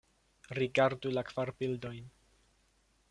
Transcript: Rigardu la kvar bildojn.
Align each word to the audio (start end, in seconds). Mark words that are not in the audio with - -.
Rigardu 0.59 1.11
la 1.17 1.25
kvar 1.33 1.53
bildojn. 1.61 2.11